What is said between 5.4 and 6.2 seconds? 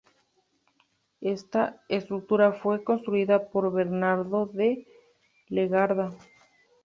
Legarda.